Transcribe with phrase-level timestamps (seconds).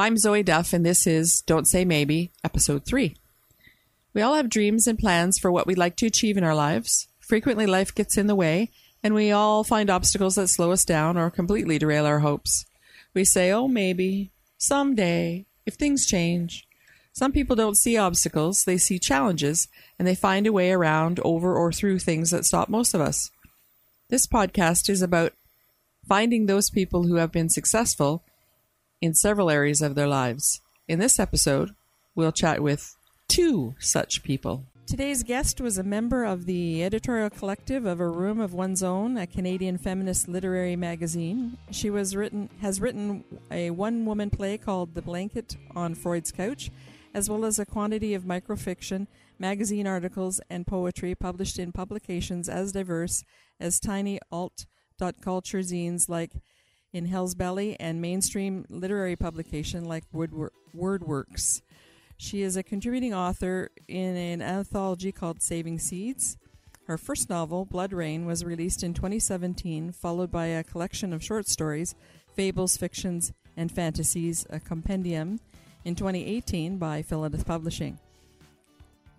[0.00, 3.14] I'm Zoe Duff, and this is Don't Say Maybe, Episode 3.
[4.14, 7.06] We all have dreams and plans for what we'd like to achieve in our lives.
[7.18, 8.70] Frequently, life gets in the way,
[9.02, 12.64] and we all find obstacles that slow us down or completely derail our hopes.
[13.12, 16.66] We say, oh, maybe, someday, if things change.
[17.12, 21.54] Some people don't see obstacles, they see challenges, and they find a way around, over,
[21.54, 23.30] or through things that stop most of us.
[24.08, 25.34] This podcast is about
[26.08, 28.24] finding those people who have been successful
[29.00, 30.60] in several areas of their lives.
[30.88, 31.74] In this episode,
[32.14, 32.96] we'll chat with
[33.28, 34.64] two such people.
[34.86, 39.16] Today's guest was a member of the editorial collective of A Room of One's Own,
[39.16, 41.56] a Canadian feminist literary magazine.
[41.70, 46.72] She was written has written a one-woman play called The Blanket on Freud's Couch,
[47.14, 49.06] as well as a quantity of microfiction,
[49.38, 53.22] magazine articles, and poetry published in publications as diverse
[53.60, 54.66] as tiny alt
[55.22, 56.32] culture zines like
[56.92, 61.62] in Hell's Belly and mainstream literary publication like Woodwor- Wordworks.
[62.16, 66.36] She is a contributing author in an anthology called Saving Seeds.
[66.86, 71.48] Her first novel, Blood Rain, was released in 2017, followed by a collection of short
[71.48, 71.94] stories,
[72.34, 75.40] fables, fictions, and fantasies, a compendium,
[75.84, 77.98] in 2018 by Philidith Publishing.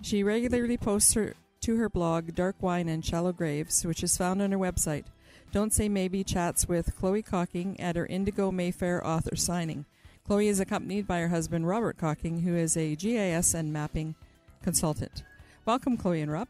[0.02, 4.42] She regularly posts her, to her blog Dark Wine and Shallow Graves, which is found
[4.42, 5.06] on her website.
[5.52, 9.84] Don't Say Maybe chats with Chloe Cocking at her Indigo Mayfair author signing.
[10.26, 14.16] Chloe is accompanied by her husband Robert Cocking, who is a GIS and mapping
[14.64, 15.24] consultant.
[15.66, 16.48] Welcome, Chloe and Rob.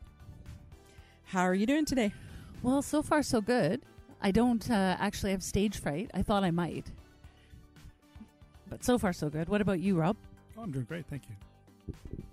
[1.25, 2.13] How are you doing today?
[2.61, 3.81] Well, so far so good.
[4.21, 6.11] I don't uh, actually have stage fright.
[6.13, 6.85] I thought I might,
[8.69, 9.49] but so far so good.
[9.49, 10.15] What about you, Rob?
[10.55, 12.23] Oh, I'm doing great, thank you.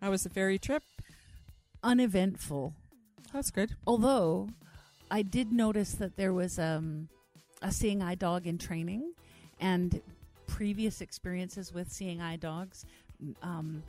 [0.00, 0.82] How was the ferry trip?
[1.82, 2.72] Uneventful.
[3.30, 3.76] That's good.
[3.86, 4.48] Although
[5.10, 7.08] I did notice that there was um,
[7.62, 9.12] a seeing eye dog in training,
[9.60, 10.00] and
[10.46, 12.84] previous experiences with seeing eye dogs.
[13.42, 13.82] Um,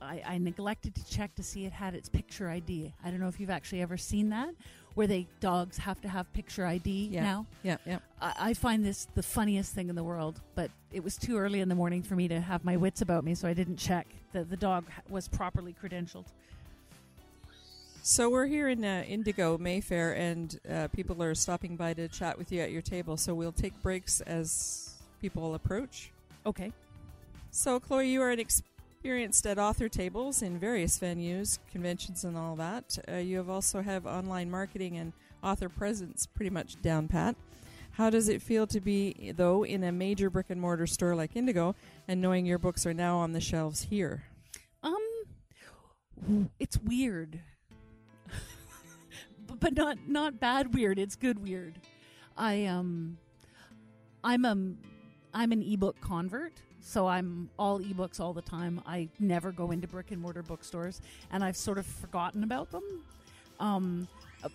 [0.00, 2.92] I, I, neglected to check to see it had its picture ID.
[3.02, 4.50] I don't know if you've actually ever seen that,
[4.94, 7.22] where they dogs have to have picture ID yeah.
[7.22, 7.46] now.
[7.62, 7.98] Yeah, yeah.
[8.20, 11.60] I, I, find this the funniest thing in the world, but it was too early
[11.60, 14.06] in the morning for me to have my wits about me, so I didn't check
[14.32, 16.26] that the dog was properly credentialed.
[18.06, 22.36] So we're here in uh, Indigo Mayfair, and uh, people are stopping by to chat
[22.36, 23.16] with you at your table.
[23.16, 26.12] So we'll take breaks as people approach.
[26.44, 26.70] Okay.
[27.50, 32.56] So, Chloe, you are an experienced at author tables in various venues, conventions, and all
[32.56, 32.98] that.
[33.10, 37.36] Uh, you have also have online marketing and author presence pretty much down pat.
[37.92, 41.36] How does it feel to be, though, in a major brick and mortar store like
[41.36, 41.74] Indigo,
[42.06, 44.24] and knowing your books are now on the shelves here?
[44.82, 45.00] Um,
[46.58, 47.40] it's weird
[49.60, 50.98] but not not bad weird.
[50.98, 51.78] It's good weird.
[52.36, 53.18] I um,
[54.22, 54.56] I'm a
[55.32, 58.80] I'm an ebook convert, so I'm all ebooks all the time.
[58.86, 61.00] I never go into brick and mortar bookstores,
[61.32, 63.04] and I've sort of forgotten about them.
[63.60, 64.08] Um,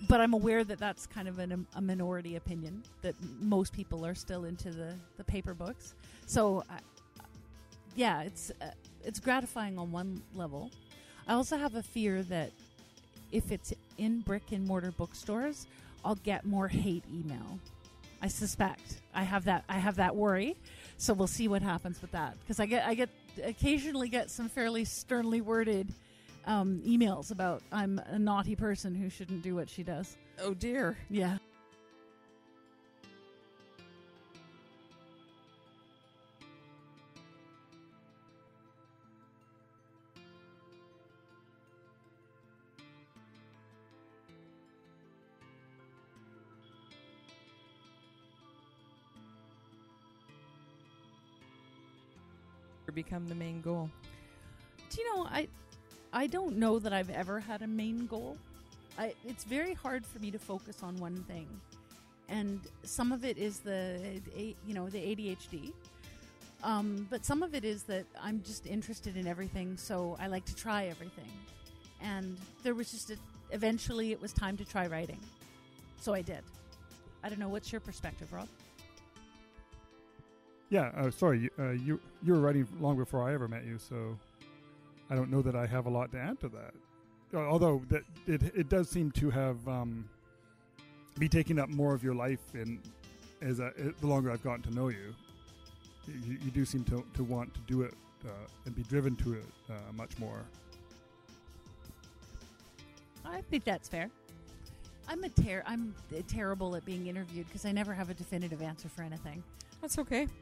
[0.08, 4.16] but I'm aware that that's kind of an, a minority opinion that most people are
[4.16, 5.96] still into the the paper books.
[6.26, 6.80] So, I,
[7.96, 8.72] yeah, it's uh,
[9.04, 10.72] it's gratifying on one level.
[11.28, 12.52] I also have a fear that
[13.32, 15.68] if it's in brick and mortar bookstores,
[16.04, 17.60] I'll get more hate email.
[18.22, 19.02] I suspect.
[19.14, 20.58] I have that I have that worry.
[20.98, 23.10] So we'll see what happens with that because I get I get
[23.44, 25.94] occasionally get some fairly sternly worded
[26.46, 30.18] um, emails about I'm a naughty person who shouldn't do what she does.
[30.42, 30.98] Oh dear.
[31.10, 31.38] Yeah.
[53.10, 53.90] Become the main goal?
[54.90, 55.48] Do you know, I
[56.14, 58.38] I don't know that I've ever had a main goal.
[58.98, 61.48] I, it's very hard for me to focus on one thing,
[62.28, 65.72] and some of it is the you know the ADHD,
[66.64, 70.46] um, but some of it is that I'm just interested in everything, so I like
[70.46, 71.32] to try everything.
[72.02, 73.18] And there was just a,
[73.52, 75.20] eventually it was time to try writing,
[76.00, 76.44] so I did.
[77.24, 77.50] I don't know.
[77.50, 78.48] What's your perspective, Rob?
[80.70, 84.18] Yeah, uh, sorry, uh, you you were writing long before I ever met you, so
[85.10, 86.74] I don't know that I have a lot to add to that.
[87.34, 90.08] Uh, although that it it does seem to have um,
[91.18, 92.80] be taking up more of your life, and
[93.42, 95.16] as I, the longer I've gotten to know you,
[96.08, 97.96] you, you do seem to to want to do it
[98.26, 100.44] uh, and be driven to it uh, much more.
[103.26, 104.10] I think that's fair.
[105.08, 105.96] I'm a ter- I'm
[106.28, 109.44] terrible at being interviewed because I never have a definitive answer for anything.
[109.82, 110.28] That's okay.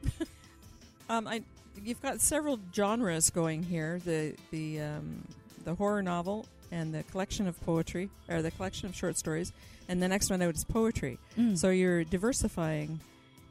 [1.10, 1.42] Um, I
[1.82, 3.98] you've got several genres going here.
[4.04, 5.26] The the um,
[5.64, 9.54] the horror novel and the collection of poetry or the collection of short stories,
[9.88, 11.18] and the next one out is poetry.
[11.38, 11.56] Mm.
[11.56, 13.00] So you're diversifying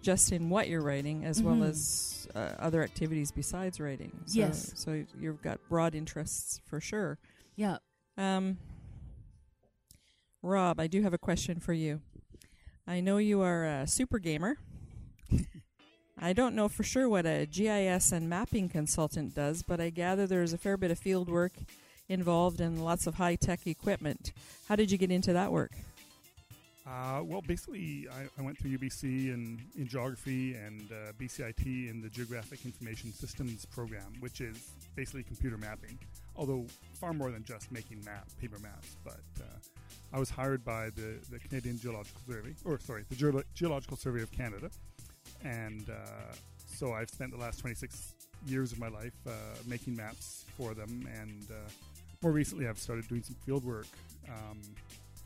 [0.04, 1.70] just in what you're writing as well Mhm.
[1.70, 4.12] as uh, other activities besides writing.
[4.28, 4.72] So, Yes.
[4.76, 7.18] So you've got broad interests for sure.
[7.56, 7.78] yeah.
[8.20, 8.60] Um,
[10.44, 12.02] Rob, I do have a question for you.
[12.86, 14.58] I know you are a super gamer.
[16.20, 20.26] I don't know for sure what a GIS and mapping consultant does, but I gather
[20.26, 21.54] there's a fair bit of field work
[22.10, 24.34] involved and lots of high tech equipment.
[24.68, 25.74] How did you get into that work?
[26.88, 32.02] Uh, well, basically, I, I went through UBC in, in geography and uh, BCIT in
[32.02, 36.00] the Geographic Information Systems program, which is basically computer mapping,
[36.38, 38.96] although far more than just making map, paper maps.
[39.04, 39.44] But uh,
[40.14, 44.22] I was hired by the, the Canadian Geological Survey, or sorry, the Geolo- Geological Survey
[44.22, 44.72] of Canada.
[45.44, 46.36] And uh,
[46.66, 48.14] so I've spent the last 26
[48.46, 49.32] years of my life uh,
[49.66, 51.08] making maps for them.
[51.20, 51.70] And uh,
[52.22, 53.88] more recently, I've started doing some field work.
[54.28, 54.60] Um,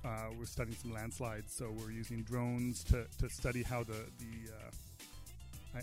[0.03, 4.51] uh, we're studying some landslides, so we're using drones to, to study how the the
[5.77, 5.79] uh,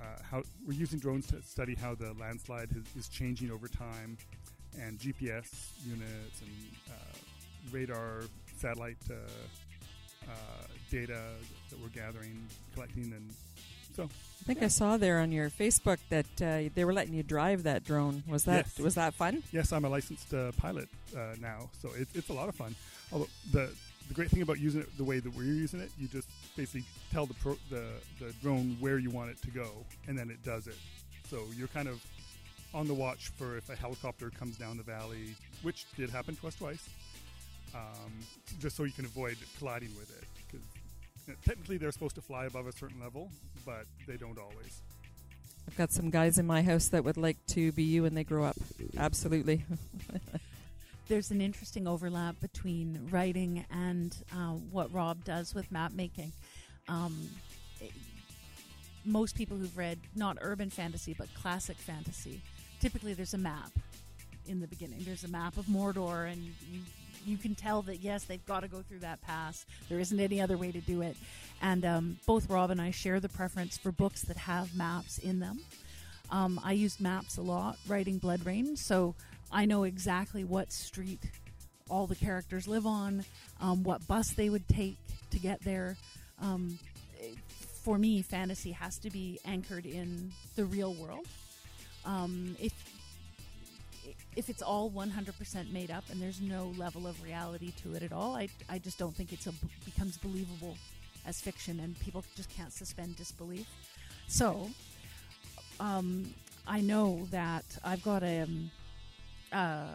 [0.00, 4.16] uh, how we're using drones to study how the landslide is, is changing over time,
[4.80, 8.22] and GPS units and radar
[8.56, 8.96] satellite
[10.90, 11.20] data
[11.68, 13.30] that we're gathering, collecting, and
[13.98, 17.24] so I think I saw there on your Facebook that uh, they were letting you
[17.24, 18.22] drive that drone.
[18.28, 18.78] Was that Yes.
[18.78, 19.42] was that fun?
[19.52, 22.74] Yes, I'm a licensed uh, pilot uh, now, so it, it's a lot of fun.
[23.12, 23.70] Although the
[24.06, 26.84] the great thing about using it the way that we're using it, you just basically
[27.10, 27.86] tell the pro, the
[28.20, 29.68] the drone where you want it to go,
[30.06, 30.78] and then it does it.
[31.28, 32.00] So you're kind of
[32.72, 36.46] on the watch for if a helicopter comes down the valley, which did happen to
[36.46, 36.88] us twice,
[37.74, 38.12] um,
[38.60, 40.24] just so you can avoid colliding with it.
[40.46, 40.64] Because
[41.44, 43.30] technically they're supposed to fly above a certain level,
[43.64, 44.82] but they don't always.
[45.66, 48.24] I've got some guys in my house that would like to be you when they
[48.24, 48.56] grow up.
[48.96, 49.64] Absolutely.
[51.08, 56.32] There's an interesting overlap between writing and uh, what Rob does with map making.
[56.88, 57.28] Um,
[57.80, 57.92] it-
[59.04, 62.42] most people who've read not urban fantasy but classic fantasy,
[62.80, 63.70] typically there's a map
[64.46, 64.98] in the beginning.
[65.00, 66.80] There's a map of Mordor, and you
[67.28, 69.66] you can tell that yes, they've got to go through that pass.
[69.88, 71.16] There isn't any other way to do it.
[71.60, 75.40] And um, both Rob and I share the preference for books that have maps in
[75.40, 75.60] them.
[76.30, 79.14] Um, I used maps a lot writing Blood Rain, so
[79.50, 81.20] I know exactly what street
[81.88, 83.24] all the characters live on,
[83.60, 84.98] um, what bus they would take
[85.30, 85.96] to get there.
[86.40, 86.78] Um,
[87.82, 91.26] for me, fantasy has to be anchored in the real world.
[92.04, 92.72] Um, if
[94.36, 98.12] if it's all 100% made up and there's no level of reality to it at
[98.12, 99.52] all, I, I just don't think it's a,
[99.84, 100.76] becomes believable
[101.26, 103.66] as fiction, and people just can't suspend disbelief.
[104.28, 104.70] So,
[105.80, 106.32] um,
[106.66, 108.70] I know that I've got a um,
[109.52, 109.86] uh,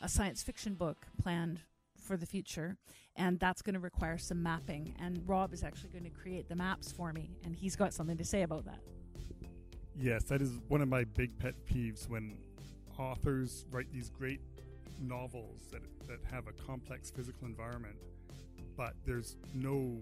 [0.00, 1.60] a science fiction book planned
[1.98, 2.76] for the future,
[3.16, 4.94] and that's going to require some mapping.
[5.00, 8.16] And Rob is actually going to create the maps for me, and he's got something
[8.16, 8.80] to say about that.
[9.94, 12.38] Yes, that is one of my big pet peeves when
[12.98, 14.40] authors write these great
[15.00, 17.96] novels that, that have a complex physical environment,
[18.76, 19.96] but there's no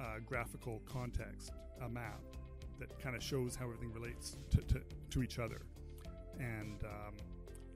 [0.00, 1.52] uh, graphical context,
[1.84, 2.20] a map
[2.78, 5.60] that kind of shows how everything relates to, to, to each other.
[6.38, 7.14] And um,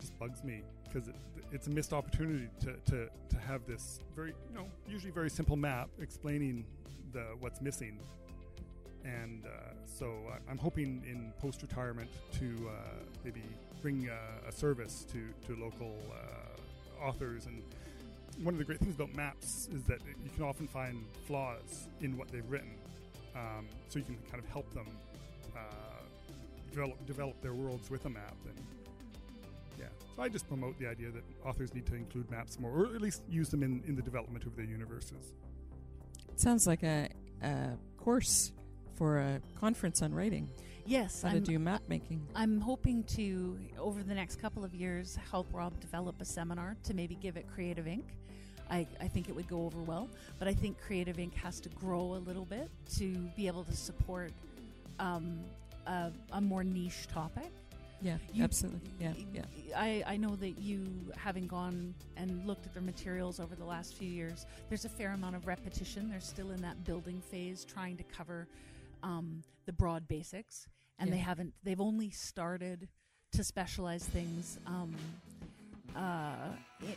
[0.01, 1.17] just bugs me because it,
[1.53, 5.57] it's a missed opportunity to, to, to have this very, you know, usually very simple
[5.57, 6.65] map explaining
[7.13, 7.99] the what's missing
[9.05, 10.15] and uh, so
[10.49, 13.43] I'm hoping in post retirement to uh, maybe
[13.85, 17.45] bring uh, a service to to local uh, authors.
[17.45, 17.63] And
[18.43, 22.17] one of the great things about maps is that you can often find flaws in
[22.17, 22.75] what they've written,
[23.37, 24.87] um, so you can kind of help them
[25.55, 25.61] uh,
[26.71, 28.37] develop develop their worlds with a map.
[28.47, 28.59] And
[29.79, 29.85] yeah,
[30.17, 33.03] so I just promote the idea that authors need to include maps more, or at
[33.03, 35.35] least use them in, in the development of their universes.
[36.37, 37.11] Sounds like a,
[37.43, 38.53] a course
[38.95, 40.49] for a conference on writing.
[40.87, 42.27] Yes, How I'm, do map making.
[42.35, 46.95] I'm hoping to, over the next couple of years, help Rob develop a seminar to
[46.95, 48.05] maybe give it Creative Ink.
[48.71, 50.09] I, I think it would go over well,
[50.39, 51.35] but I think Creative Ink.
[51.37, 54.31] has to grow a little bit to be able to support
[54.99, 55.41] um,
[55.87, 57.51] a, a more niche topic.
[58.03, 58.91] Yeah, You- absolutely.
[59.01, 59.43] Yeah, yeah.
[59.75, 60.87] I, I know that you,
[61.17, 65.13] having gone and looked at their materials over the last few years, there's a fair
[65.13, 66.11] amount of repetition.
[66.11, 68.47] They're still in that building phase, trying to cover
[69.05, 70.67] um, the broad basics,
[70.99, 71.53] and they haven't.
[71.63, 72.89] They've only started
[73.33, 74.95] to specialize things um,
[75.95, 76.51] uh,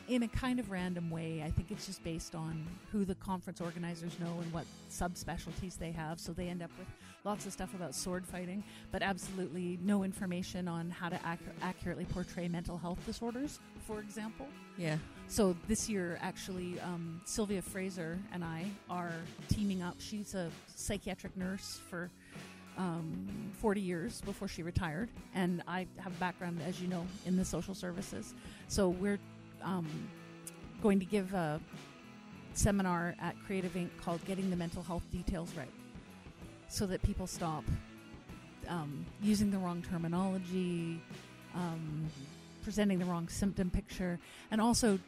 [0.08, 1.44] in a kind of random way.
[1.46, 5.92] I think it's just based on who the conference organizers know and what subspecialties they
[5.92, 6.20] have.
[6.20, 6.88] So they end up with
[7.28, 12.06] lots of stuff about sword fighting, but absolutely no information on how to ac- accurately
[12.06, 14.48] portray mental health disorders, for example.
[14.78, 14.96] Yeah.
[15.28, 19.12] So this year, actually, um, Sylvia Fraser and I are
[19.50, 19.96] teaming up.
[20.00, 22.10] She's a psychiatric nurse for
[22.78, 23.28] um,
[23.60, 27.44] 40 years before she retired, and I have a background, as you know, in the
[27.44, 28.36] social services.
[28.70, 29.20] So we're
[29.62, 29.86] um,
[30.82, 31.60] going to give a
[32.54, 33.92] seminar at Creative Ink.
[34.02, 35.68] called "Getting the Mental Health Details Right,"
[36.68, 37.64] so that people stop
[38.68, 41.02] um, using the wrong terminology.
[41.56, 42.10] Um,
[42.64, 44.20] presenting the wrong symptom picture,
[44.52, 45.00] and also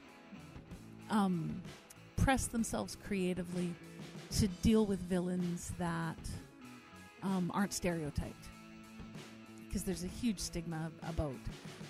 [1.10, 1.62] um,
[2.16, 3.76] press themselves creatively
[4.32, 6.18] to deal with villains that
[7.22, 8.48] um, aren't stereotyped.
[9.68, 11.36] Because there's a huge stigma about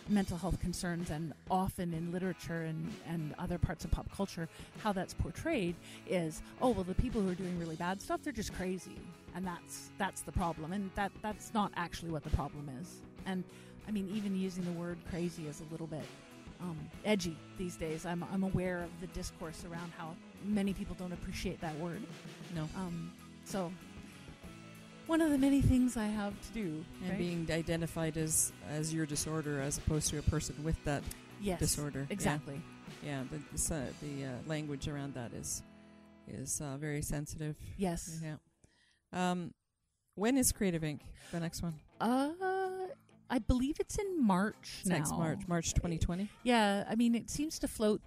[0.09, 4.49] mental health concerns, and often in literature and, and other parts of pop culture,
[4.83, 5.75] how that's portrayed
[6.07, 8.97] is, oh well, the people who are doing really bad stuff, they're just crazy,
[9.35, 13.01] and that's that's the problem, and that that's not actually what the problem is.
[13.25, 13.43] And
[13.87, 16.03] I mean, even using the word crazy is a little bit
[16.61, 18.05] um, edgy these days.
[18.05, 22.01] I'm, I'm aware of the discourse around how many people don't appreciate that word.
[22.55, 22.63] No.
[22.75, 23.11] Um,
[23.45, 23.71] so,
[25.07, 26.85] one of the many things I have to do.
[27.01, 27.17] And right?
[27.17, 31.03] being identified as as your disorder as opposed to a person with that
[31.41, 32.05] yes, disorder.
[32.09, 32.13] Yeah.
[32.13, 32.61] Exactly.
[33.03, 35.63] Yeah, the the, uh, the uh, language around that is
[36.27, 37.55] is uh, very sensitive.
[37.77, 38.19] Yes.
[38.23, 38.35] Yeah.
[39.13, 39.53] Um,
[40.15, 41.01] when is Creative Ink.
[41.31, 41.75] The next one?
[42.01, 42.29] Uh,
[43.29, 44.97] I believe it's in March It's now.
[44.97, 46.29] next March, March 2020.
[46.43, 48.01] Yeah, I mean, it seems to float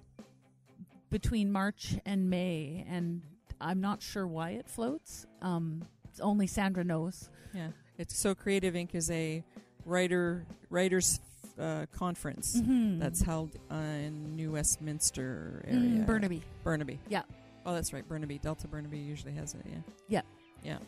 [1.10, 3.22] between March and May, and
[3.60, 5.26] I'm not sure why it floats.
[5.40, 5.84] Um,
[6.20, 7.30] only Sandra knows.
[7.54, 7.68] Yeah.
[7.98, 8.94] It's so Creative Inc.
[8.94, 9.44] is a
[9.84, 11.20] writer writers
[11.58, 12.98] uh, conference Mhm.
[12.98, 15.78] that's held uh, in New Westminster area.
[15.80, 16.42] Mm, Burnaby.
[16.64, 16.98] Burnaby.
[17.10, 17.22] Yeah.
[17.66, 18.06] Oh, that's right.
[18.08, 18.38] Burnaby.
[18.38, 19.60] Delta Burnaby usually has it.
[19.66, 19.76] Yeah.
[20.08, 20.22] Yeah.
[20.62, 20.78] Yeah.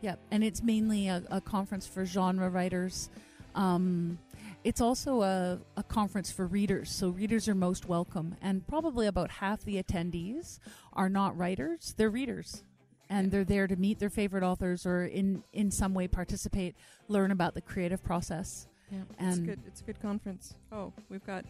[0.00, 3.08] Yep, and it's mainly a, a conference for genre writers.
[3.54, 4.18] Um,
[4.64, 8.34] it's also a, a conference for readers, so readers are most welcome.
[8.42, 10.58] And probably about half the attendees
[10.92, 12.64] are not writers; they're readers,
[13.10, 16.74] and they're there to meet their favorite authors or in in some way participate,
[17.08, 18.66] learn about the creative process.
[18.90, 19.02] Yeah.
[19.20, 19.60] it's And- good.
[19.66, 20.54] It's a good conference.
[20.72, 21.44] Oh, we've got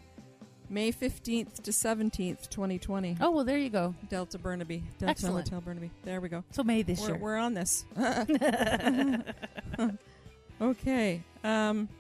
[0.73, 3.19] May 15th to 17th, 2020.
[3.21, 3.95] Oh well, there you go.
[4.09, 4.83] Delta Burnaby.
[4.99, 5.47] Delta Excellent.
[5.47, 5.91] Hotel Burnaby.
[6.03, 6.45] There we go.
[6.51, 7.19] So May this We're, year.
[7.19, 7.85] we're on this.
[10.63, 11.23] okay.
[11.45, 11.91] Um,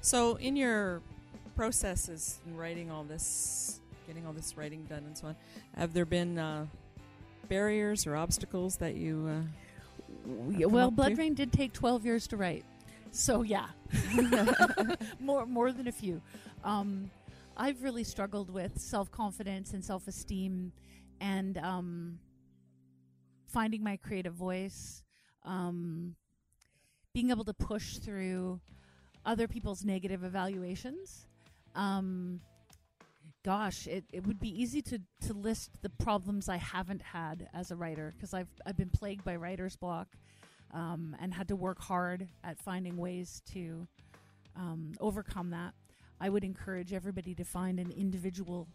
[0.00, 1.02] so, in your
[1.54, 5.36] processes in writing all this, getting all this writing done and so on,
[5.76, 6.66] have there been uh,
[7.48, 9.28] barriers or obstacles that you.
[9.28, 11.14] Uh, well, Blood to?
[11.14, 12.64] Rain did take 12 years to write.
[13.10, 13.68] So, yeah.
[15.20, 16.20] more more than a few.
[16.64, 17.10] Um,
[17.56, 20.72] I've really struggled with self-confidence and self-esteem
[21.20, 22.18] and um,
[23.48, 25.02] finding my creative voice,
[25.44, 26.14] um,
[27.12, 28.60] being able to push through
[29.26, 31.26] other people's negative evaluations.
[31.74, 32.40] Um,
[33.44, 37.70] gosh, it, it would be easy to, to list the problems I haven't had as
[37.70, 40.08] a writer because I've, I've been plagued by writer's block
[40.72, 43.86] um, and had to work hard at finding ways to
[44.56, 45.74] um, overcome that.
[46.20, 48.68] I would encourage everybody to find an individual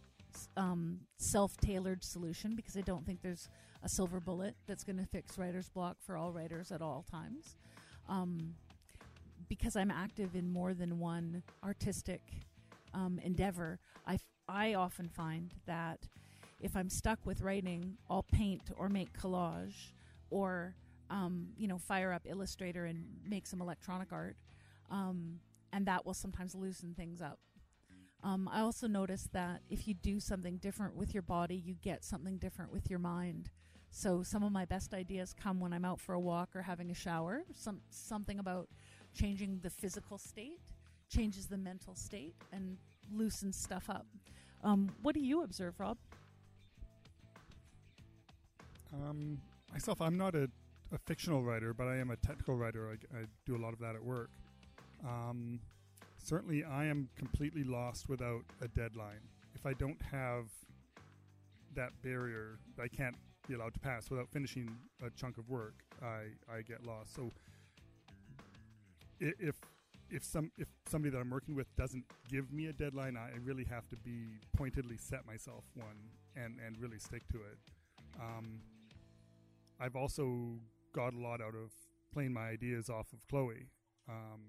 [0.56, 3.48] um, self tailored solution because I don't think there's
[3.82, 7.56] a silver bullet that's going to fix writer's block for all writers at all times.
[8.08, 8.54] Um,
[9.48, 12.22] because I'm active in more than one artistic
[12.94, 13.78] um, endeavor,
[14.48, 16.00] I often find that
[16.60, 19.92] if I'm stuck with writing, I'll paint or make collage
[20.30, 20.74] or,
[21.10, 24.36] um, you know, fire up Illustrator and make some electronic art.
[24.90, 25.40] Um,
[25.72, 27.38] and that will sometimes loosen things up.
[28.22, 32.04] Um, I also notice that if you do something different with your body, you get
[32.04, 33.50] something different with your mind.
[33.90, 36.90] So some of my best ideas come when I'm out for a walk or having
[36.90, 37.44] a shower.
[37.54, 38.68] Some something about
[39.12, 40.58] changing the physical state
[41.08, 42.78] changes the mental state and
[43.12, 44.06] loosens stuff up.
[44.62, 45.98] Um, what do you observe, Rob?
[48.92, 49.38] Um,
[49.70, 50.48] myself, I'm not a,
[50.94, 52.88] a fictional writer, but I am a technical writer.
[52.88, 54.30] I, I do a lot of that at work.
[55.04, 55.60] Um,
[56.22, 59.20] certainly, I am completely lost without a deadline.
[59.54, 60.46] If I don't have
[61.74, 63.16] that barrier, I can't
[63.48, 64.70] be allowed to pass without finishing
[65.04, 65.74] a chunk of work.
[66.02, 67.14] I, I get lost.
[67.14, 67.30] So,
[69.20, 69.56] if
[70.10, 73.64] if some if somebody that I'm working with doesn't give me a deadline, I really
[73.64, 77.58] have to be pointedly set myself one and and really stick to it.
[78.20, 78.60] Um,
[79.80, 80.58] I've also
[80.94, 81.72] got a lot out of
[82.12, 83.66] playing my ideas off of Chloe,
[84.08, 84.40] um,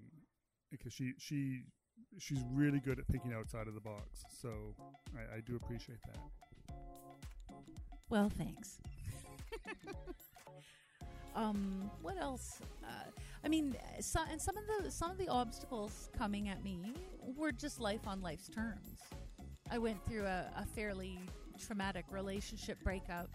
[0.70, 1.64] because she she
[2.18, 4.24] she's really good at thinking outside of the box.
[4.40, 4.74] So
[5.14, 6.74] I, I do appreciate that.
[8.08, 8.78] Well, thanks.
[11.34, 12.60] um, what else?
[12.84, 13.10] Uh,
[13.44, 16.94] I mean, so, and some of the some of the obstacles coming at me
[17.36, 18.98] were just life on life's terms.
[19.70, 21.18] I went through a, a fairly
[21.58, 23.28] traumatic relationship breakup.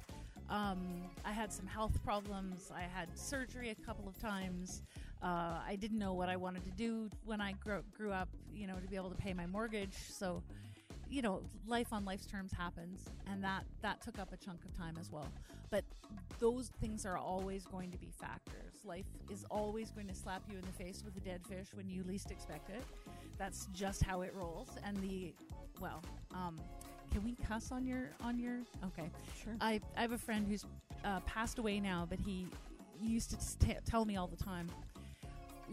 [0.52, 0.80] Um,
[1.24, 2.72] I had some health problems.
[2.76, 4.84] I had surgery a couple of times.
[5.24, 8.68] Uh, I didn't know what I wanted to do when I grew, grew up, you
[8.68, 9.96] know, to be able to pay my mortgage.
[10.10, 10.44] So,
[11.10, 14.78] you know, life on life's terms happens, and that that took up a chunk of
[14.78, 15.28] time as well.
[15.70, 15.86] But
[16.40, 18.74] those things are always going to be factors.
[18.84, 21.90] Life is always going to slap you in the face with a dead fish when
[21.90, 22.84] you least expect it.
[23.38, 24.70] That's just how it rolls.
[24.86, 25.34] And the
[25.80, 26.04] well,
[26.34, 26.60] um,
[27.12, 28.60] can we cuss on your on your?
[28.86, 29.10] Okay,
[29.44, 29.56] Sure.
[29.60, 30.66] I I have a friend who's
[31.04, 32.48] uh, passed away now, but he
[33.02, 34.70] used to t- tell me all the time.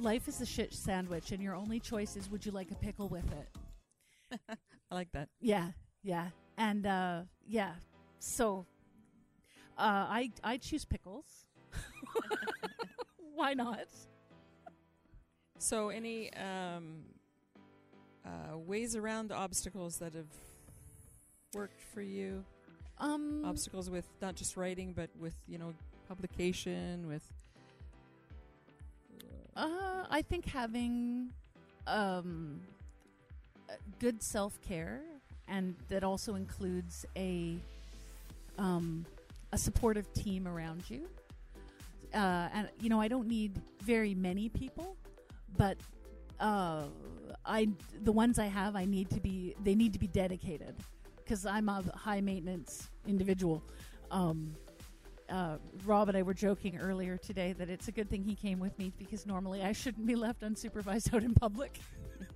[0.00, 3.08] Life is a shit sandwich, and your only choice is would you like a pickle
[3.08, 4.40] with it?
[4.90, 5.28] I like that.
[5.40, 5.68] Yeah,
[6.02, 7.72] yeah, and uh, yeah.
[8.20, 8.66] So,
[9.76, 11.46] uh, I I choose pickles.
[13.34, 13.86] Why not?
[15.58, 17.02] So, any um,
[18.24, 20.30] uh, ways around obstacles that have
[21.54, 22.44] worked for you?
[22.98, 25.72] Um, Obstacles with not just writing, but with you know
[26.08, 27.22] publication, with
[29.56, 31.30] Uh, I think having
[31.86, 32.60] um,
[33.68, 35.02] uh, good self care,
[35.48, 37.56] and that also includes a
[38.58, 39.06] um,
[39.52, 41.08] a supportive team around you.
[42.14, 44.96] Uh, and you know, I don't need very many people,
[45.56, 45.76] but
[46.40, 46.84] uh,
[47.44, 47.68] I
[48.02, 50.74] the ones I have, I need to be they need to be dedicated
[51.28, 53.62] because I'm a high maintenance individual.
[54.10, 54.56] Um,
[55.28, 58.58] uh, Rob and I were joking earlier today that it's a good thing he came
[58.58, 61.78] with me because normally I shouldn't be left unsupervised out in public.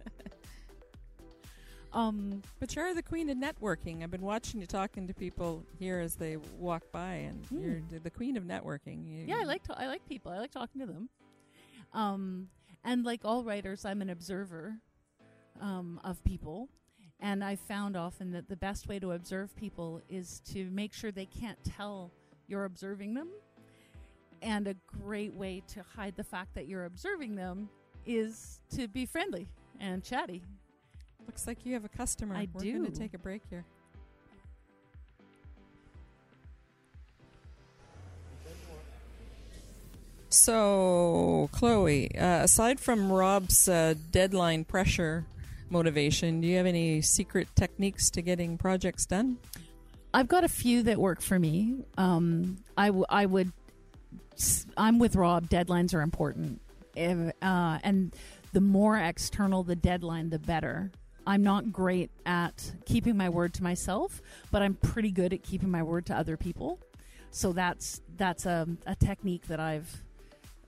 [1.95, 4.03] um, But you're the queen of networking.
[4.03, 7.59] I've been watching you talking to people here as they walk by, and Hmm.
[7.61, 9.09] you're the- queen of networking.
[9.09, 10.33] You, yeah, I like to, I like people.
[10.33, 11.09] I like talking to them.
[11.95, 12.49] Um,
[12.85, 14.77] and like all writers, I'm an observer
[15.63, 16.69] um, of people,
[17.23, 21.13] and I found often that the best way to observe people is to make sure
[21.13, 22.11] they can't tell
[22.49, 23.29] you're observing them.
[24.43, 27.69] And a great way to hide the fact that you're observing them
[28.05, 29.47] is to be friendly
[29.79, 30.43] and chatty.
[31.25, 32.35] Looks like you have a customer.
[32.35, 32.91] I We're going do.
[32.91, 33.65] to take a break here.
[40.29, 45.27] So, Chloe, uh, aside from Rob's uh, deadline pressure
[45.73, 49.39] motivation, do you have any secret techniques to getting projects done?
[50.15, 51.75] I've got a few that work for me.
[51.97, 53.51] Um, I, w- I would.
[54.77, 55.49] I'm with Rob.
[55.49, 56.61] Deadlines are important,
[56.95, 58.15] If- uh, and
[58.53, 60.93] the more external the deadline, the better.
[61.27, 65.71] I'm not great at keeping my word to myself, but I'm pretty good at keeping
[65.71, 66.79] my word to other people.
[67.31, 70.03] So that's that's a, a technique that I've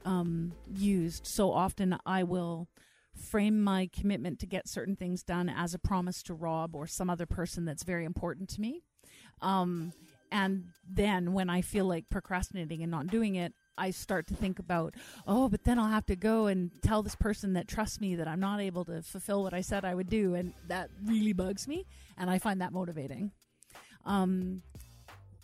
[0.05, 1.27] um, used.
[1.27, 2.69] So often I will
[3.17, 7.11] frame my commitment to get certain things done as a promise to Rob or some
[7.11, 8.83] other person that's very important to me.
[9.41, 9.93] Um,
[10.31, 14.59] and then when I feel like procrastinating and not doing it, I start to think
[14.59, 14.95] about,
[15.27, 18.29] oh, but then I'll have to go and tell this person that trusts me that
[18.29, 20.35] I'm not able to fulfill what I said I would do.
[20.35, 21.87] And that really bugs me.
[22.17, 23.33] And I find that motivating.
[24.05, 24.63] Um,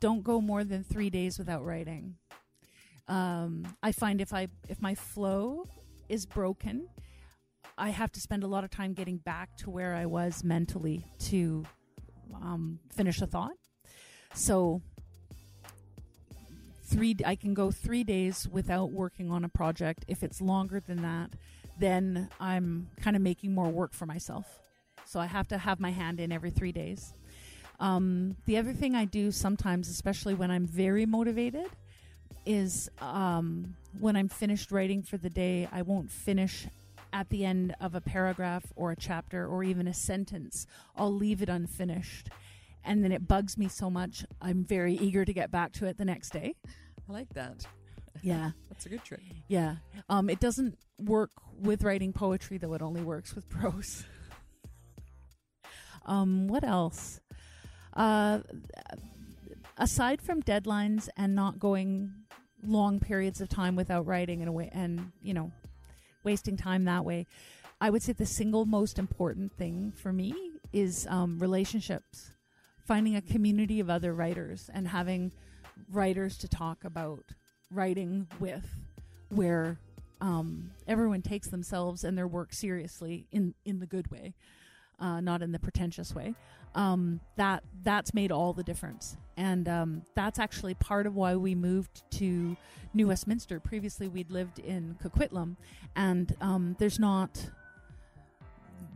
[0.00, 2.16] don't go more than three days without writing.
[3.09, 5.66] Um, I find if I if my flow
[6.09, 6.88] is broken,
[7.81, 11.07] I have to spend a lot of time getting back to where I was mentally
[11.21, 11.64] to
[12.35, 13.57] um, finish a thought.
[14.35, 14.83] So
[16.85, 20.05] three I can go 3 days without working on a project.
[20.09, 21.31] If it's longer than that,
[21.79, 24.61] then I'm kind of making more work for myself.
[25.07, 27.14] So I have to have my hand in every 3 days.
[27.81, 31.71] Um, the other thing I do sometimes, especially when I'm very motivated,
[32.45, 36.66] is um, when I'm finished writing for the day, I won't finish
[37.12, 40.66] at the end of a paragraph or a chapter or even a sentence.
[40.96, 42.29] I'll leave it unfinished.
[42.85, 45.99] And then it bugs me so much, I'm very eager to get back to it
[45.99, 46.55] the next day.
[47.09, 47.66] I like that.
[48.23, 49.20] Yeah, That's a good trick.
[49.49, 49.77] yeah.
[50.09, 54.05] Um, it doesn't work with writing poetry, though, it only works with prose.
[56.07, 57.20] um, what else?
[57.94, 58.40] Uh,
[59.77, 62.12] aside from deadlines and not going
[62.62, 65.51] long periods of time without writing and away and you know
[66.24, 67.26] wasting time that way
[67.80, 70.35] i would say the single most important thing for me
[70.72, 72.33] is um, relationships
[72.87, 75.33] finding a community of other writers and having
[75.90, 77.24] writers to talk about
[77.70, 78.66] writing with
[79.28, 79.78] where
[80.20, 84.35] um, everyone takes themselves and their work seriously in in the good way,
[84.98, 86.35] uh, not in the pretentious way.
[86.74, 91.56] Um, that that's made all the difference, and um, that's actually part of why we
[91.56, 92.56] moved to
[92.94, 93.59] New Westminster.
[93.59, 95.56] Previously, we'd lived in Coquitlam,
[95.96, 97.50] and um, there's not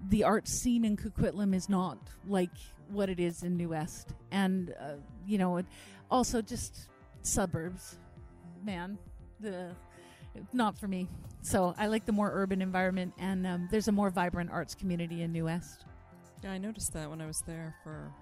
[0.08, 2.50] the art scene in Coquitlam is not like
[2.90, 4.94] what it is in New West, and uh,
[5.26, 5.62] you know,
[6.10, 6.88] also just
[7.22, 7.98] suburbs.
[8.64, 8.98] Man,
[9.40, 9.70] the
[10.52, 11.08] not for me.
[11.42, 15.22] So I like the more urban environment, and um, there's a more vibrant arts community
[15.22, 15.84] in New West.
[16.44, 18.12] Yeah, I noticed that when I was there for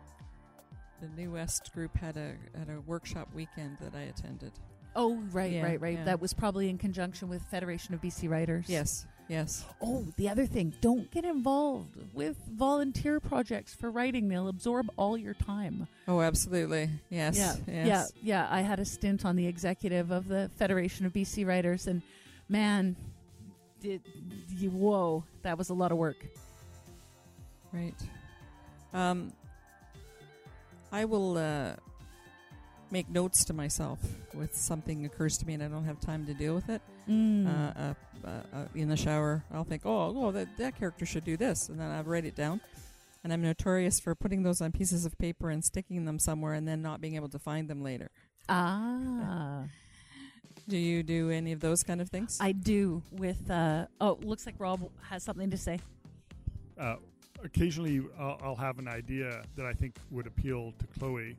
[1.01, 4.53] the New West group had a had a workshop weekend that I attended.
[4.95, 5.99] Oh, right, Yeah, right, right.
[5.99, 6.05] yeah.
[6.05, 8.67] That was probably in conjunction with Federation of BC Writers.
[8.69, 9.65] Yes, yes.
[9.81, 14.29] Oh, the other thing, don't get involved with volunteer projects for writing.
[14.29, 15.89] They'll absorb all your time.
[16.07, 16.91] Oh, absolutely.
[17.11, 17.37] Yes.
[17.37, 17.87] Yeah, yes.
[17.87, 18.49] yeah, yeah.
[18.49, 22.03] I had a stint on the executive of the Federation of BC Writers, and
[22.49, 22.95] man,
[23.81, 24.03] did
[24.61, 26.25] whoa, that was a lot of work.
[27.73, 27.95] Right.
[28.93, 29.33] Um,
[30.91, 31.73] I will uh,
[32.91, 33.99] make notes to myself
[34.35, 36.83] with something occurs to me and I don't have time to deal with it.
[37.09, 37.47] Mm.
[37.47, 41.25] Uh, uh, uh, uh, in the shower, I'll think, oh, oh, that that character should
[41.25, 42.61] do this, and then I write it down.
[43.25, 46.67] And I'm notorious for putting those on pieces of paper and sticking them somewhere, and
[46.69, 48.11] then not being able to find them later.
[48.49, 49.65] ah,
[50.69, 52.39] Do you do any of those kind of things?
[52.41, 53.03] I do.
[53.11, 55.81] With uh, oh, looks like Rob has something to say.
[56.79, 56.97] uh,
[57.43, 61.37] occasionally I'll, I'll have an idea that I think would appeal to Chloe,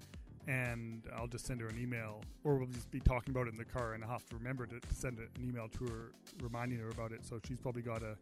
[0.48, 3.58] and I'll just send her an email, or we'll just be talking about it in
[3.58, 6.12] the car, and I'll have to remember to, to send an email to her
[6.42, 7.26] reminding her about it.
[7.26, 8.16] So she's probably got a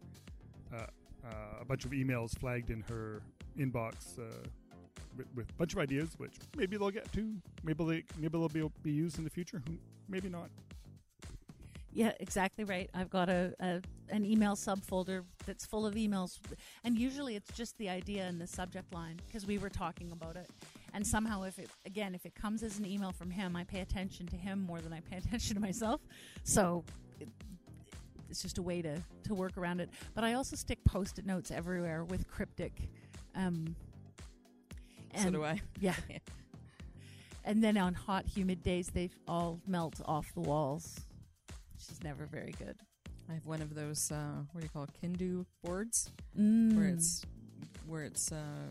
[0.74, 0.86] uh,
[1.24, 3.20] uh, a bunch of emails flagged in her
[3.58, 4.22] inbox uh,
[5.16, 8.48] with, with a bunch of ideas, which maybe they'll get to, maybe they maybe they'll
[8.48, 9.62] be, be used in the future,
[10.08, 10.48] maybe not.
[11.94, 12.88] Yeah, exactly right.
[12.94, 16.38] I've got a, a an email subfolder that's full of emails,
[16.84, 20.36] and usually it's just the idea in the subject line because we were talking about
[20.36, 20.48] it.
[20.94, 23.80] And somehow, if it again, if it comes as an email from him, I pay
[23.80, 26.00] attention to him more than I pay attention to myself.
[26.44, 26.84] So
[27.20, 27.28] it,
[28.30, 29.90] it's just a way to to work around it.
[30.14, 32.72] But I also stick post-it notes everywhere with cryptic.
[33.34, 33.76] Um,
[35.16, 35.60] so do I.
[35.80, 35.94] Yeah.
[37.44, 41.00] and then on hot, humid days, they all melt off the walls,
[41.90, 42.76] is never very good.
[43.30, 44.10] I have one of those.
[44.12, 44.90] Uh, what do you call it?
[45.02, 46.76] Kindu boards, Mm.
[46.76, 47.24] where it's
[47.86, 48.70] where it's uh,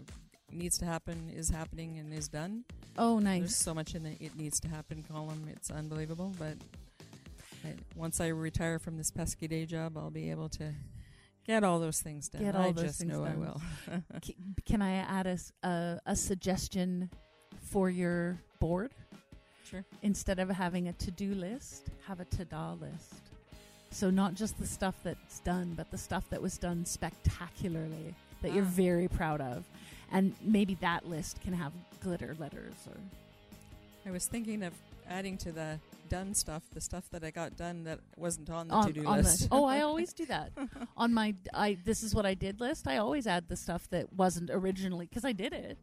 [0.51, 2.65] needs to happen, is happening, and is done.
[2.97, 3.39] oh nice!
[3.41, 5.47] There's so much in the it needs to happen column.
[5.51, 6.33] It's unbelievable.
[6.37, 6.57] But
[7.63, 10.73] I, once I retire from this pesky day job, I'll be able to
[11.45, 12.43] get all those things done.
[12.43, 13.61] Get all I those just things know I will.
[14.23, 15.27] C- Can I add
[15.63, 17.09] a a suggestion
[17.61, 18.91] for your board?
[19.71, 19.83] Sure.
[20.03, 23.15] Instead of having a to do list, have a to da list.
[23.89, 28.53] So, not just the stuff that's done, but the stuff that was done spectacularly that
[28.53, 28.69] you're Ah.
[28.69, 29.65] very proud of.
[30.11, 32.97] And maybe that list can have glitter letters or.
[34.05, 34.73] I was thinking of
[35.09, 35.79] adding to the
[36.09, 39.41] done stuff the stuff that I got done that wasn't on the to do list.
[39.49, 40.51] The, oh, I always do that
[40.97, 41.77] on my I.
[41.85, 42.87] This is what I did list.
[42.87, 45.77] I always add the stuff that wasn't originally because I did it,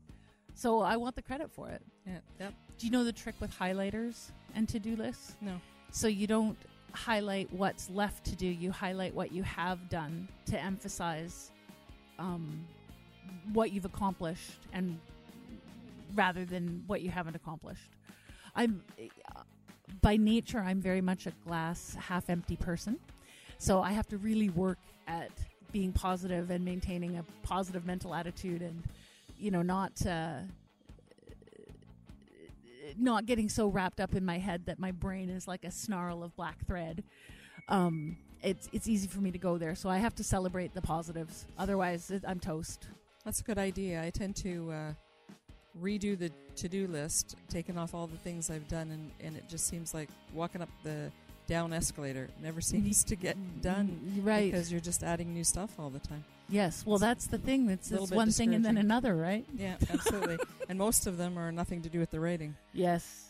[0.54, 1.80] so I want the credit for it.
[2.06, 2.54] yeah, yep.
[2.78, 5.36] Do you know the trick with highlighters and to do lists?
[5.40, 5.60] No.
[5.90, 6.56] So you don't
[6.92, 8.46] highlight what's left to do.
[8.46, 11.50] You highlight what you have done to emphasize
[12.18, 12.64] um,
[13.52, 14.98] what you've accomplished, and
[16.14, 17.90] rather than what you haven't accomplished.
[18.54, 19.42] I'm uh,
[20.02, 22.98] by nature I'm very much a glass half empty person,
[23.58, 25.30] so I have to really work at
[25.72, 28.82] being positive and maintaining a positive mental attitude, and
[29.36, 30.04] you know not.
[30.06, 30.40] Uh,
[32.96, 36.22] not getting so wrapped up in my head that my brain is like a snarl
[36.22, 37.02] of black thread.
[37.68, 40.82] Um, it's it's easy for me to go there, so I have to celebrate the
[40.82, 41.46] positives.
[41.58, 42.86] Otherwise, it, I'm toast.
[43.24, 44.02] That's a good idea.
[44.02, 44.92] I tend to uh,
[45.82, 49.48] redo the to do list, taking off all the things I've done, and, and it
[49.48, 51.10] just seems like walking up the
[51.46, 54.50] down escalator never seems to get done Mm, right?
[54.52, 56.24] because you're just adding new stuff all the time.
[56.48, 56.84] Yes.
[56.86, 57.68] Well, that's the thing.
[57.70, 59.44] It's, Little it's one thing and then another, right?
[59.56, 60.38] Yeah, absolutely.
[60.68, 62.56] and most of them are nothing to do with the writing.
[62.72, 63.26] Yes.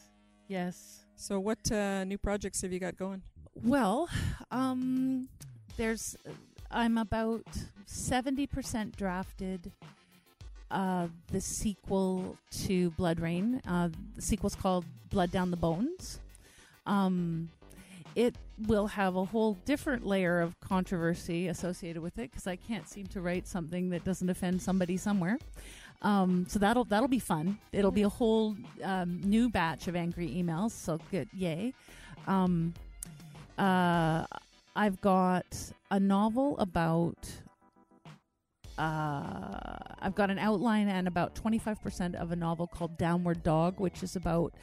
[0.49, 1.05] Yes.
[1.17, 3.23] So, what uh, new projects have you got going?
[3.63, 4.09] Well,
[4.51, 5.29] um,
[5.77, 6.17] there's
[6.71, 7.45] I'm about
[7.87, 9.73] seventy percent drafted.
[10.71, 13.63] Uh, the sequel to Blood Rain.
[13.67, 16.21] Uh, the sequel's called Blood Down the Bones.
[16.87, 17.49] Um,
[18.19, 18.35] it
[18.67, 23.07] will have a whole different layer of controversy associated with it because I can't seem
[23.09, 25.39] to write something that doesn't offend somebody somewhere.
[26.03, 27.59] Um, so that'll that'll be fun.
[27.73, 30.73] It'll be a whole um, new batch of angry emails.
[30.73, 31.75] So good, yay!
[32.27, 32.75] Um,
[33.57, 34.27] uh,
[34.75, 35.47] I've got
[35.93, 37.19] a novel about.
[38.77, 44.05] Uh, I've got an outline and about 25% of a novel called Downward Dog, which
[44.05, 44.55] is about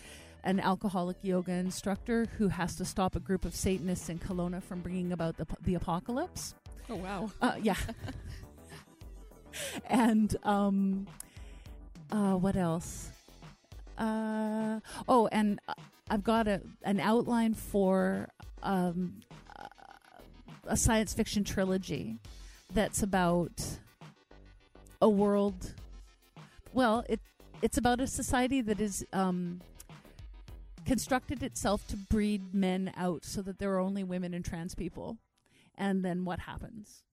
[0.45, 4.81] an alcoholic yoga instructor who has to stop a group of Satanists in Kelowna from
[4.81, 6.53] bringing about the, the apocalypse.
[6.89, 7.31] Oh wow.
[7.41, 7.75] Uh, yeah.
[9.89, 11.08] and um,
[12.12, 13.10] uh, what else?
[13.97, 15.73] Uh, oh, and uh,
[16.10, 18.29] I've got a an outline for
[18.62, 19.21] um,
[20.67, 22.17] a science fiction trilogy
[22.73, 23.63] that's about
[25.01, 25.73] a world.
[26.73, 27.19] Well, it
[27.62, 29.62] it's about a society that is um,
[30.86, 35.17] constructed itself to breed men out so that there are only women and trans people,
[35.76, 37.04] and then what happens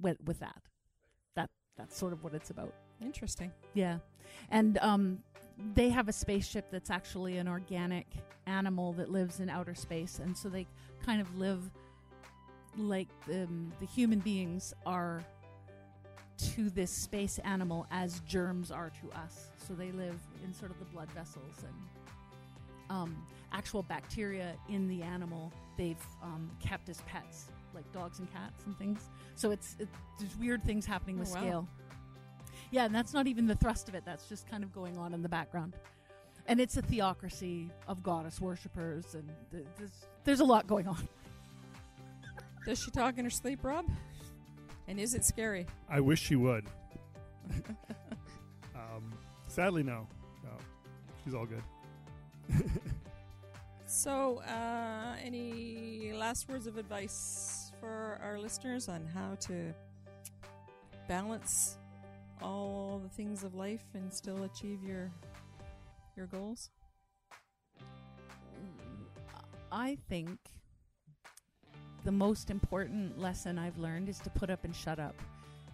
[0.00, 0.62] with with that?
[1.34, 2.74] That that's sort of what it's about.
[3.00, 3.52] Interesting.
[3.74, 3.98] Yeah,
[4.50, 5.18] and um,
[5.74, 8.06] they have a spaceship that's actually an organic
[8.46, 10.66] animal that lives in outer space, and so they
[11.04, 11.70] kind of live
[12.76, 15.22] like the, um, the human beings are
[16.38, 19.50] to this space animal as germs are to us.
[19.66, 21.74] So they live in sort of the blood vessels and
[22.92, 23.16] um,
[23.52, 28.76] actual bacteria in the animal they've um, kept as pets, like dogs and cats and
[28.78, 29.08] things.
[29.34, 29.88] So it's, it,
[30.20, 31.40] there's weird things happening with Oh, wow.
[31.40, 31.68] scale.
[32.70, 34.02] Yeah, and that's not even the thrust of it.
[34.04, 35.74] That's just kind of going on in the background.
[36.46, 39.90] And it's a theocracy of goddess worshippers, and th- there's,
[40.24, 41.08] there's a lot going on.
[42.66, 43.86] Does she talk in her sleep, Rob?
[44.88, 45.66] And is it scary?
[45.88, 46.66] I wish she would.
[48.74, 49.12] um,
[49.48, 50.06] sadly, no.
[50.42, 50.50] No,
[51.24, 51.62] she's all good.
[53.92, 59.74] So, uh, any last words of advice for our listeners on how to
[61.06, 61.76] balance
[62.40, 65.10] all the things of life and still achieve your
[66.16, 66.70] your goals?
[69.70, 70.38] I think
[72.04, 75.14] the most important lesson I've learned is to put up and shut up.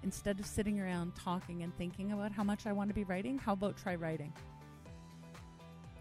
[0.03, 3.39] Instead of sitting around talking and thinking about how much I want to be writing,
[3.39, 4.33] how about try writing?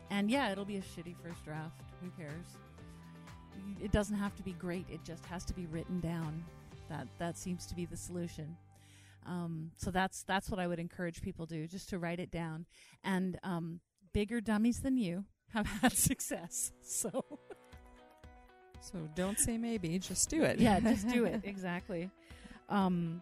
[0.10, 1.82] And yeah, it'll be a shitty first draft.
[2.02, 2.46] Who cares?
[3.82, 4.86] It doesn't have to be great.
[4.90, 6.44] It just has to be written down.
[6.90, 8.56] That that seems to be the solution.
[9.26, 12.32] Um, so that's that's what I would encourage people to do, just to write it
[12.32, 12.66] down.
[13.04, 13.82] And um,
[14.14, 16.72] bigger dummies than you have had success.
[16.82, 17.10] So
[18.80, 20.60] So don't say maybe, just do it.
[20.60, 22.10] yeah, just do it exactly.
[22.70, 23.22] Um,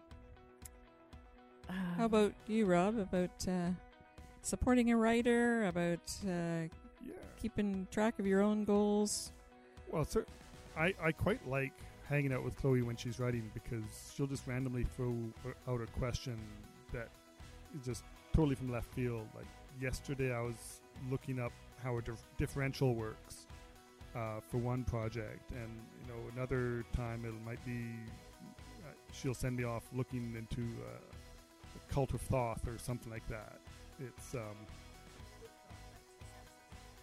[1.68, 2.98] uh, How about you, Rob?
[2.98, 3.70] About uh,
[4.46, 5.64] supporting a writer?
[5.66, 6.68] About uh,
[7.04, 7.12] Yeah.
[7.40, 9.32] keeping track of your own goals?
[9.92, 10.24] Well, sir,
[10.76, 11.72] I, I quite like
[12.08, 15.14] hanging out with Chloe when she's writing because she'll just randomly throw
[15.68, 16.38] out a question
[16.92, 17.08] that
[17.78, 19.26] is just totally from left field.
[19.34, 19.46] Like
[19.80, 20.80] yesterday, I was
[21.10, 23.46] looking up how a dif- differential works
[24.14, 25.70] uh, for one project, and
[26.02, 27.84] you know, another time it might be
[28.84, 30.88] uh, she'll send me off looking into uh,
[31.76, 33.58] a cult of Thoth or something like that.
[34.00, 34.56] It's um,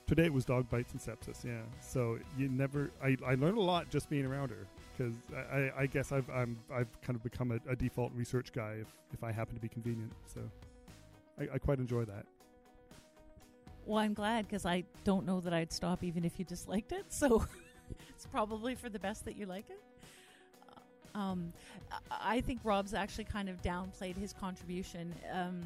[0.08, 1.44] today it was dog bites and sepsis.
[1.44, 2.92] Yeah, so you never.
[3.04, 5.14] I, I learned a lot just being around her because
[5.52, 8.88] I, I, guess I've I'm I've kind of become a, a default research guy if
[9.14, 10.12] if I happen to be convenient.
[10.26, 10.42] So
[11.40, 12.26] I, I quite enjoy that.
[13.86, 17.06] well, I'm glad because I don't know that I'd stop even if you disliked it.
[17.10, 17.46] So
[18.10, 19.82] it's probably for the best that you like it.
[21.16, 21.54] Um,
[22.12, 25.14] I I think Rob's actually kind of downplayed his contribution.
[25.32, 25.62] Um,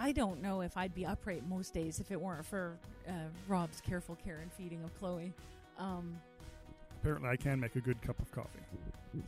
[0.00, 3.12] I don't know if I'd be upright most days if it weren't for uh,
[3.48, 5.32] Rob's careful care and feeding of Chloe.
[5.78, 6.16] Um,
[7.00, 8.60] Apparently, I can make a good cup of coffee.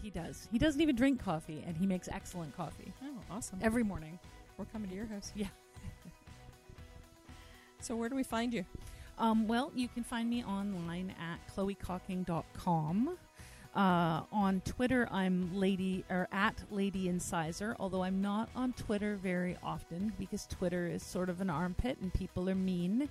[0.03, 0.49] he does.
[0.53, 3.59] He doesn't even drink coffee, and he makes excellent coffee Oh, awesome!
[3.63, 4.19] every morning.
[4.59, 5.33] We're coming to your house.
[5.35, 5.47] Yeah.
[7.81, 8.65] so where do we find you?
[9.19, 13.17] Um, well, you can find me online at chloecocking.com.
[13.75, 19.57] Uh, on Twitter, I'm lady or at Lady Incisor, although I'm not on Twitter very
[19.63, 23.09] often because Twitter is sort of an armpit and people are mean.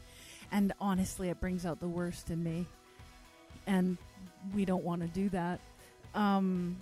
[0.51, 2.65] And honestly, it brings out the worst in me.
[3.67, 3.97] And
[4.53, 5.61] we don't want to do that.
[6.13, 6.81] Um,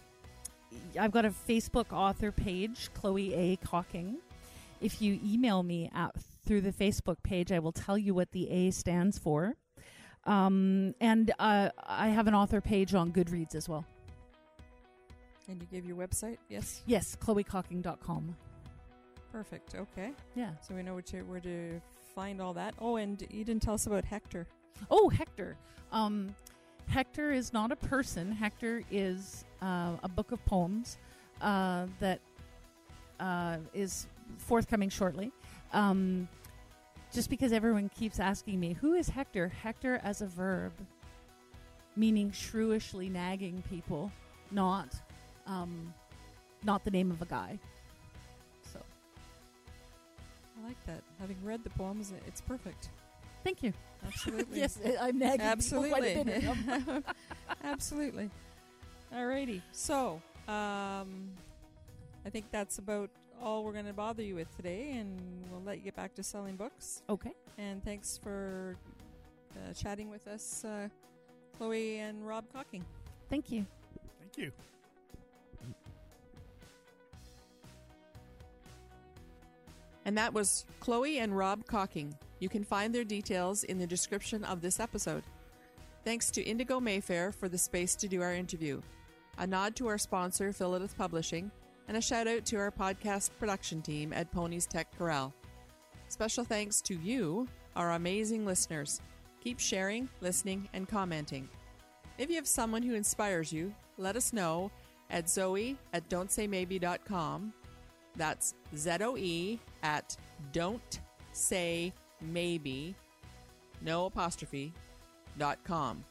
[1.00, 3.58] I've got a Facebook author page, Chloe A.
[3.58, 4.18] Cocking.
[4.82, 8.50] If you email me at through the Facebook page, I will tell you what the
[8.50, 9.56] A stands for.
[10.28, 13.86] Um, and uh, I have an author page on Goodreads as well.
[15.50, 16.38] And you gave your website?
[16.50, 16.84] Yes.
[16.86, 18.36] Yes, chloecocking.com.
[19.32, 19.76] Perfect.
[19.76, 20.12] Okay.
[20.36, 20.52] Yeah.
[20.62, 21.82] So we know where to, where to
[22.14, 22.76] find all that.
[22.80, 24.46] Oh, and you didn't tell us about Hector.
[24.92, 25.56] Oh, Hector.
[25.94, 26.36] Um,
[26.88, 28.32] Hector is not a person.
[28.32, 30.98] Hector is uh, a book of poems
[31.42, 32.20] uh, that
[33.20, 35.32] uh, is forthcoming shortly.
[35.74, 36.28] Um,
[37.14, 39.48] just because everyone keeps asking me, who is Hector?
[39.48, 40.74] Hector as a verb,
[41.96, 44.12] meaning shrewishly nagging people
[44.52, 44.94] not
[45.46, 45.94] um,
[46.64, 47.58] not the name of a guy.
[48.74, 48.80] So
[50.58, 51.02] I like that.
[51.20, 52.90] Having read the poems, it's perfect.
[53.44, 53.74] thank you.
[54.06, 54.60] Absolutely.
[54.60, 57.04] yes, I'm nagging people quite a Absolutely.
[57.64, 58.30] Absolutely.
[59.14, 59.62] Alrighty.
[59.72, 61.32] So, um,
[62.26, 63.10] I think that's about
[63.42, 65.20] all we're going to bother you with today, and
[65.52, 67.02] we'll let you get back to selling books.
[67.10, 67.34] Okay.
[67.58, 68.78] And thanks for
[69.56, 70.88] uh, chatting with us, uh,
[71.58, 72.86] Chloe and Rob Cocking.
[73.30, 73.66] Thank you.
[74.20, 74.52] Thank you.
[80.06, 82.16] And that was Chloe and Rob Cocking.
[82.40, 85.24] You can find their details in the description of this episode.
[86.06, 88.82] Thanks to Indigo Mayfair for the space to do our interview.
[89.38, 91.52] A nod to our sponsor, Philidith Publishing,
[91.88, 95.34] and a shout out to our podcast production team at Ponies Tech Corral.
[96.10, 99.02] Special thanks to you, our amazing listeners.
[99.42, 101.48] Keep sharing, listening, and commenting.
[102.18, 104.72] If you have someone who inspires you, let us know
[105.10, 107.54] at zoe at don'tsaymaybe.com.
[108.16, 110.18] That's Z O E at
[110.52, 111.00] don't
[111.32, 112.96] say maybe,
[113.82, 114.74] no apostrophe,
[115.38, 116.04] dot com.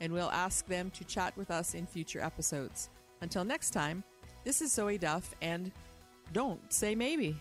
[0.00, 2.90] And we'll ask them to chat with us in future episodes.
[3.20, 4.02] Until next time,
[4.44, 5.72] this is Zoe Duff, and
[6.32, 7.36] don't say maybe.